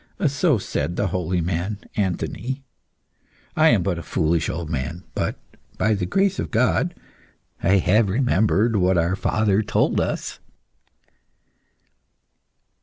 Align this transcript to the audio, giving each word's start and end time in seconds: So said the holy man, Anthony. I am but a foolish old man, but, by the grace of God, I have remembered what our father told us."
So 0.25 0.57
said 0.57 0.95
the 0.95 1.09
holy 1.09 1.41
man, 1.41 1.77
Anthony. 1.95 2.63
I 3.55 3.69
am 3.69 3.83
but 3.83 3.99
a 3.99 4.01
foolish 4.01 4.49
old 4.49 4.67
man, 4.67 5.03
but, 5.13 5.35
by 5.77 5.93
the 5.93 6.07
grace 6.07 6.39
of 6.39 6.49
God, 6.49 6.95
I 7.61 7.77
have 7.77 8.09
remembered 8.09 8.75
what 8.77 8.97
our 8.97 9.15
father 9.15 9.61
told 9.61 9.99
us." 10.01 10.39